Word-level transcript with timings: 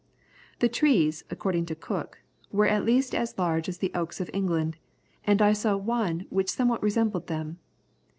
"The 0.61 0.67
trees," 0.67 1.23
according 1.29 1.67
to 1.67 1.75
Cook, 1.75 2.23
"were 2.51 2.65
at 2.65 2.83
least 2.85 3.13
as 3.13 3.37
large 3.37 3.69
as 3.69 3.77
the 3.77 3.91
oaks 3.93 4.19
of 4.19 4.31
England, 4.33 4.77
and 5.25 5.43
I 5.43 5.53
saw 5.53 5.77
one 5.77 6.25
which 6.31 6.49
somewhat 6.49 6.81
resembled 6.81 7.27
them. 7.27 7.59